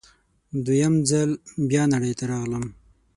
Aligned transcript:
دوه 0.63 0.75
یم 0.81 0.95
ځل 1.09 1.29
بیا 1.69 1.83
نړۍ 1.93 2.13
ته 2.19 2.23
راغلم 2.31 2.65